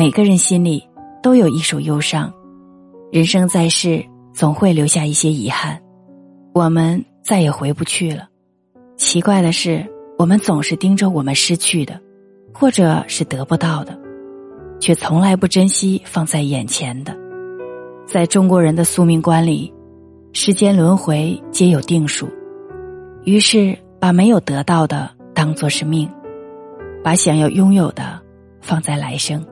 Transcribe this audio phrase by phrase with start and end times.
[0.00, 0.82] 每个人心里
[1.22, 2.32] 都有一首忧伤。
[3.12, 5.78] 人生在世总会留下一些遗憾。
[6.54, 8.26] 我们再也回不去了。
[8.96, 12.00] 奇怪的是我们总是盯着我们失去的
[12.54, 14.00] 或者是得不到的
[14.80, 17.14] 却从来不珍惜放在眼前的。
[18.06, 19.70] 在中国人的宿命观里
[20.32, 22.26] 世间轮回皆有定数。
[23.24, 26.10] 于是把没有得到的当作是命
[27.04, 28.18] 把想要拥有的
[28.62, 29.44] 放在来生。